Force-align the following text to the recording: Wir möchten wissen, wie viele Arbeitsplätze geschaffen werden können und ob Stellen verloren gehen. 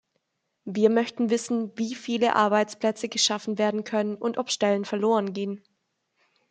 Wir 0.65 0.89
möchten 0.89 1.29
wissen, 1.29 1.73
wie 1.77 1.93
viele 1.93 2.35
Arbeitsplätze 2.35 3.07
geschaffen 3.07 3.59
werden 3.59 3.83
können 3.83 4.15
und 4.15 4.39
ob 4.39 4.49
Stellen 4.49 4.83
verloren 4.83 5.33
gehen. 5.33 5.61